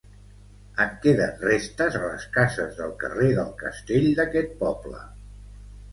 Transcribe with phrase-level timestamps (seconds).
[0.85, 5.07] En queden restes a les cases del carrer del Castell d'aquest poble.